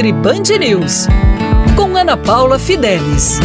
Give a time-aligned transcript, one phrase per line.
[0.00, 1.06] Nutri Band News,
[1.76, 3.38] com Ana Paula Fidelis.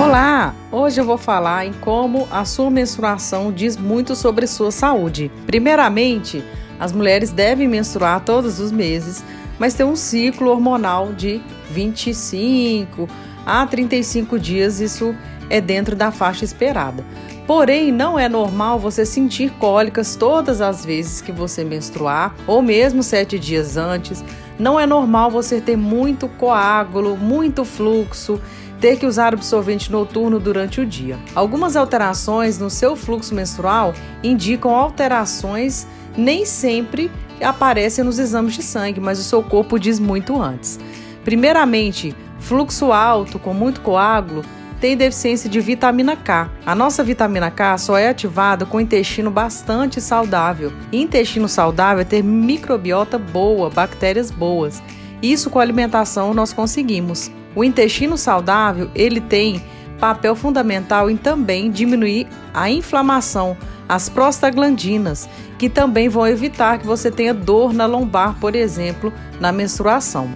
[0.00, 0.54] Olá!
[0.70, 5.28] Hoje eu vou falar em como a sua menstruação diz muito sobre sua saúde.
[5.44, 6.44] Primeiramente,
[6.78, 9.24] as mulheres devem menstruar todos os meses,
[9.58, 11.42] mas tem um ciclo hormonal de
[11.72, 13.08] 25
[13.46, 15.14] a 35 dias, isso
[15.48, 17.04] é dentro da faixa esperada.
[17.46, 23.04] Porém, não é normal você sentir cólicas todas as vezes que você menstruar, ou mesmo
[23.04, 24.24] sete dias antes.
[24.58, 28.40] Não é normal você ter muito coágulo, muito fluxo,
[28.80, 31.16] ter que usar absorvente noturno durante o dia.
[31.34, 37.10] Algumas alterações no seu fluxo menstrual indicam alterações nem sempre
[37.40, 40.80] aparecem nos exames de sangue, mas o seu corpo diz muito antes.
[41.24, 44.44] Primeiramente, fluxo alto com muito coágulo
[44.80, 46.50] tem deficiência de vitamina K.
[46.64, 50.72] A nossa vitamina K só é ativada com intestino bastante saudável.
[50.92, 54.82] E intestino saudável é ter microbiota boa, bactérias boas.
[55.22, 57.30] Isso com a alimentação nós conseguimos.
[57.54, 59.62] O intestino saudável, ele tem
[59.98, 63.56] papel fundamental em também diminuir a inflamação,
[63.88, 65.26] as prostaglandinas,
[65.58, 69.10] que também vão evitar que você tenha dor na lombar, por exemplo,
[69.40, 70.28] na menstruação.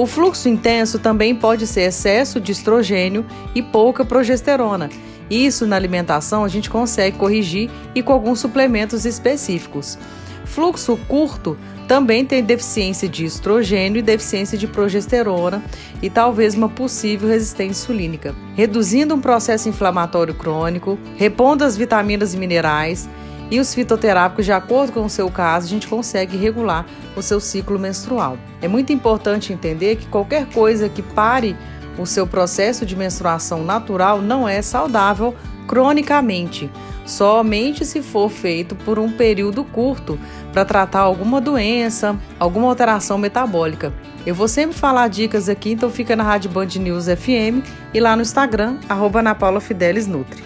[0.00, 3.22] O fluxo intenso também pode ser excesso de estrogênio
[3.54, 4.88] e pouca progesterona.
[5.28, 9.98] Isso na alimentação a gente consegue corrigir e com alguns suplementos específicos.
[10.46, 11.54] Fluxo curto
[11.86, 15.62] também tem deficiência de estrogênio e deficiência de progesterona
[16.00, 22.38] e talvez uma possível resistência insulínica, reduzindo um processo inflamatório crônico, repondo as vitaminas e
[22.38, 23.06] minerais,
[23.50, 27.40] e os fitoterápicos, de acordo com o seu caso, a gente consegue regular o seu
[27.40, 28.38] ciclo menstrual.
[28.62, 31.56] É muito importante entender que qualquer coisa que pare
[31.98, 35.34] o seu processo de menstruação natural não é saudável
[35.66, 36.70] cronicamente,
[37.04, 40.18] somente se for feito por um período curto
[40.52, 43.92] para tratar alguma doença, alguma alteração metabólica.
[44.24, 48.14] Eu vou sempre falar dicas aqui, então fica na Rádio Band News FM e lá
[48.16, 50.42] no Instagram, arroba Nutri.